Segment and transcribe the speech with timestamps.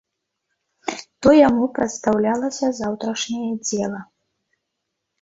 [1.25, 4.01] То яму прадстаўлялася заўтрашняе дзела.